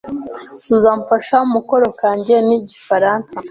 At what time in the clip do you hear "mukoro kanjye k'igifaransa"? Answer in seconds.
1.53-3.35